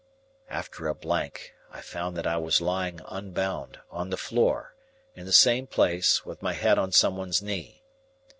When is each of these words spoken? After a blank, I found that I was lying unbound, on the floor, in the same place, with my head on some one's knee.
After 0.49 0.87
a 0.87 0.95
blank, 0.95 1.53
I 1.71 1.81
found 1.81 2.17
that 2.17 2.25
I 2.25 2.37
was 2.37 2.59
lying 2.59 3.01
unbound, 3.05 3.81
on 3.91 4.09
the 4.09 4.17
floor, 4.17 4.73
in 5.13 5.27
the 5.27 5.31
same 5.31 5.67
place, 5.67 6.25
with 6.25 6.41
my 6.41 6.53
head 6.53 6.79
on 6.79 6.91
some 6.91 7.15
one's 7.15 7.43
knee. 7.43 7.83